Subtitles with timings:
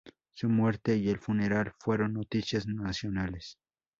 [0.33, 3.59] Su muerte y el funeral fueron noticias nacionales.